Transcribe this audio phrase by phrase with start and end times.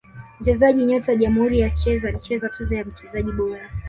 [0.39, 3.69] mchezaji nyota wa Jamhuri ya Czech alishinda tuzo ya mchezaji bora